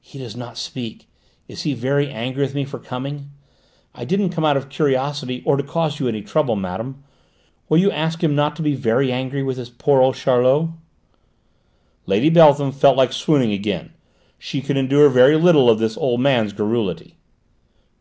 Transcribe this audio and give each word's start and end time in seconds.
"He 0.00 0.18
does 0.18 0.34
not 0.34 0.58
speak: 0.58 1.06
is 1.46 1.62
he 1.62 1.72
very 1.72 2.10
angry 2.10 2.42
with 2.42 2.52
me 2.52 2.64
for 2.64 2.80
coming? 2.80 3.30
I 3.94 4.04
didn't 4.04 4.30
come 4.30 4.44
out 4.44 4.56
of 4.56 4.68
curiosity, 4.68 5.40
or 5.44 5.56
to 5.56 5.62
cause 5.62 6.00
you 6.00 6.08
any 6.08 6.20
trouble, 6.20 6.56
madame; 6.56 7.04
will 7.68 7.78
you 7.78 7.92
ask 7.92 8.24
him 8.24 8.34
not 8.34 8.56
to 8.56 8.62
be 8.62 8.74
very 8.74 9.12
angry 9.12 9.40
with 9.44 9.58
his 9.58 9.70
poor 9.70 10.00
old 10.00 10.16
Charlot?" 10.16 10.70
Lady 12.06 12.28
Beltham 12.28 12.72
felt 12.72 12.96
like 12.96 13.12
swooning 13.12 13.52
again; 13.52 13.92
she 14.36 14.60
could 14.62 14.76
endure 14.76 15.08
very 15.08 15.36
little 15.36 15.70
of 15.70 15.78
this 15.78 15.96
old 15.96 16.20
man's 16.20 16.52
garrulity. 16.52 17.14